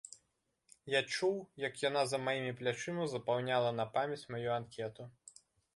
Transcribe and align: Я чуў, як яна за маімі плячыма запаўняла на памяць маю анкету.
Я 0.93 1.01
чуў, 1.17 1.35
як 1.67 1.77
яна 1.89 2.01
за 2.15 2.21
маімі 2.25 2.57
плячыма 2.63 3.03
запаўняла 3.13 3.69
на 3.83 3.91
памяць 3.99 4.23
маю 4.35 4.47
анкету. 4.61 5.03